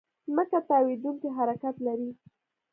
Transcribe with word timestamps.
ځمکه 0.29 0.59
تاوېدونکې 0.69 1.27
حرکت 1.37 1.75
لري. 1.87 2.11